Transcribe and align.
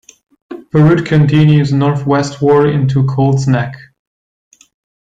The 0.49 0.79
route 0.79 1.05
continues 1.05 1.71
northwestward 1.71 2.67
into 2.71 3.05
Colts 3.05 3.45
Neck. 3.45 3.75